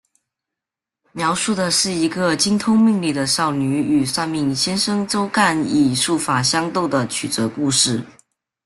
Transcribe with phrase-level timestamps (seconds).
[1.11, 8.01] 描述的是一个精通命理的少女与算命先生周干以术法相斗的曲折故事。